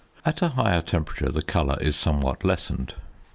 ~ 0.15 0.25
At 0.25 0.41
a 0.41 0.47
higher 0.49 0.81
temperature 0.81 1.29
the 1.29 1.43
colour 1.43 1.77
is 1.79 1.95
somewhat 1.95 2.43
lessened. 2.43 2.95